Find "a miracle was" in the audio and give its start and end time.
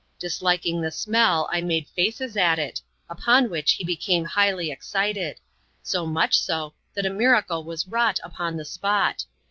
7.05-7.87